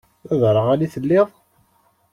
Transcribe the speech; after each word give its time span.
D 0.27 0.29
aderɣal 0.35 0.81
i 0.85 0.87
telliḍ? 0.93 1.29